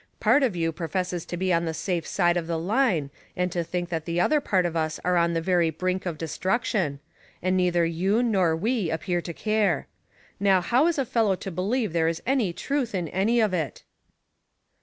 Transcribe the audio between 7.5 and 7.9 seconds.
neither